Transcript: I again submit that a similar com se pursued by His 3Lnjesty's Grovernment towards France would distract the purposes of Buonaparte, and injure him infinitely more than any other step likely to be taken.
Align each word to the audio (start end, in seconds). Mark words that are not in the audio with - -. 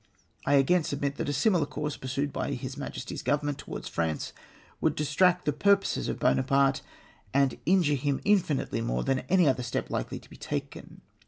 I 0.47 0.53
again 0.55 0.83
submit 0.83 1.17
that 1.17 1.29
a 1.29 1.31
similar 1.31 1.67
com 1.67 1.87
se 1.87 1.99
pursued 2.01 2.33
by 2.33 2.53
His 2.53 2.75
3Lnjesty's 2.75 3.21
Grovernment 3.21 3.57
towards 3.59 3.87
France 3.87 4.33
would 4.81 4.95
distract 4.95 5.45
the 5.45 5.53
purposes 5.53 6.07
of 6.09 6.17
Buonaparte, 6.17 6.81
and 7.35 7.59
injure 7.67 7.93
him 7.93 8.19
infinitely 8.25 8.81
more 8.81 9.03
than 9.03 9.19
any 9.29 9.47
other 9.47 9.61
step 9.61 9.91
likely 9.91 10.17
to 10.17 10.29
be 10.31 10.37
taken. 10.37 11.01